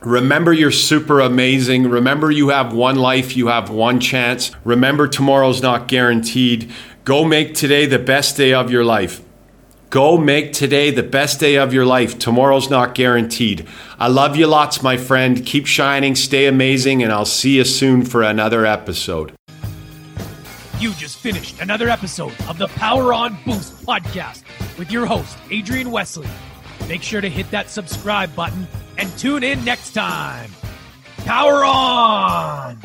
Remember, 0.00 0.52
you're 0.52 0.70
super 0.70 1.20
amazing. 1.20 1.88
Remember, 1.88 2.30
you 2.30 2.50
have 2.50 2.74
one 2.74 2.96
life, 2.96 3.38
you 3.38 3.46
have 3.46 3.70
one 3.70 4.00
chance. 4.00 4.50
Remember, 4.62 5.08
tomorrow's 5.08 5.62
not 5.62 5.88
guaranteed. 5.88 6.70
Go 7.04 7.26
make 7.26 7.54
today 7.54 7.84
the 7.84 7.98
best 7.98 8.34
day 8.34 8.54
of 8.54 8.70
your 8.70 8.82
life. 8.82 9.20
Go 9.90 10.16
make 10.16 10.54
today 10.54 10.90
the 10.90 11.02
best 11.02 11.38
day 11.38 11.56
of 11.56 11.74
your 11.74 11.84
life. 11.84 12.18
Tomorrow's 12.18 12.70
not 12.70 12.94
guaranteed. 12.94 13.68
I 13.98 14.08
love 14.08 14.36
you 14.36 14.46
lots, 14.46 14.82
my 14.82 14.96
friend. 14.96 15.44
Keep 15.44 15.66
shining, 15.66 16.14
stay 16.14 16.46
amazing, 16.46 17.02
and 17.02 17.12
I'll 17.12 17.26
see 17.26 17.56
you 17.56 17.64
soon 17.64 18.06
for 18.06 18.22
another 18.22 18.64
episode. 18.64 19.34
You 20.78 20.94
just 20.94 21.18
finished 21.18 21.60
another 21.60 21.90
episode 21.90 22.32
of 22.48 22.56
the 22.56 22.68
Power 22.68 23.12
On 23.12 23.36
Boost 23.44 23.84
podcast 23.84 24.42
with 24.78 24.90
your 24.90 25.04
host, 25.04 25.36
Adrian 25.50 25.90
Wesley. 25.90 26.28
Make 26.88 27.02
sure 27.02 27.20
to 27.20 27.28
hit 27.28 27.50
that 27.50 27.68
subscribe 27.68 28.34
button 28.34 28.66
and 28.96 29.10
tune 29.18 29.44
in 29.44 29.62
next 29.62 29.92
time. 29.92 30.50
Power 31.18 31.64
on! 31.66 32.78